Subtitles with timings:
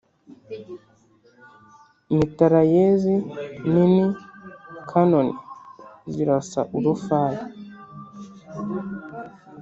[2.17, 3.15] mitarayezi
[3.73, 4.03] nini
[4.89, 5.33] kanoni
[6.13, 7.41] zirasa urufaya